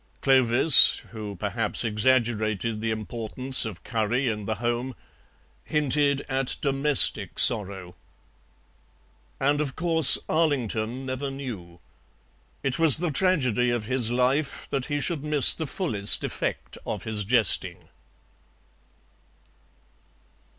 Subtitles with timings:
[0.21, 4.95] Clovis, who perhaps exaggerated the importance of curry in the home,
[5.63, 7.93] hinted at domestic sorrow.
[9.39, 11.79] And of course Arlington never knew.
[12.63, 17.03] It was the tragedy of his life that he should miss the fullest effect of
[17.03, 17.87] his jesting.